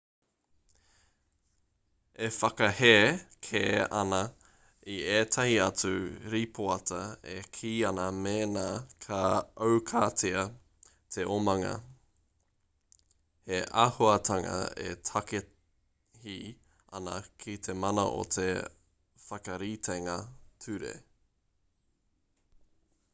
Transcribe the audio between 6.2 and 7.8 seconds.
rīpoata e kī